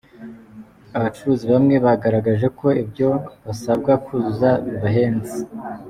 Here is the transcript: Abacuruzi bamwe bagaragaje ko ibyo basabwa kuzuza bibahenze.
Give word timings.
Abacuruzi 0.97 1.45
bamwe 1.53 1.75
bagaragaje 1.85 2.47
ko 2.59 2.67
ibyo 2.83 3.09
basabwa 3.45 3.91
kuzuza 4.05 4.49
bibahenze. 4.65 5.35